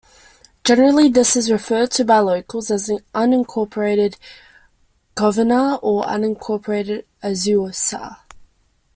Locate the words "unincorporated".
3.13-4.17, 6.05-7.03